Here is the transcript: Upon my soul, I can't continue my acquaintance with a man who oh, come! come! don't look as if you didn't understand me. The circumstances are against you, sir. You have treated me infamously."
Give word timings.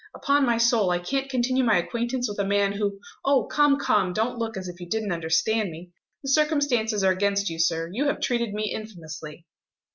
Upon 0.15 0.47
my 0.47 0.57
soul, 0.57 0.89
I 0.89 0.97
can't 0.97 1.29
continue 1.29 1.63
my 1.63 1.77
acquaintance 1.77 2.27
with 2.27 2.39
a 2.39 2.43
man 2.43 2.71
who 2.71 2.99
oh, 3.23 3.45
come! 3.45 3.77
come! 3.77 4.13
don't 4.13 4.39
look 4.39 4.57
as 4.57 4.67
if 4.67 4.79
you 4.79 4.87
didn't 4.89 5.11
understand 5.11 5.69
me. 5.69 5.91
The 6.23 6.29
circumstances 6.31 7.03
are 7.03 7.11
against 7.11 7.51
you, 7.51 7.59
sir. 7.59 7.87
You 7.93 8.07
have 8.07 8.19
treated 8.19 8.51
me 8.51 8.73
infamously." 8.73 9.45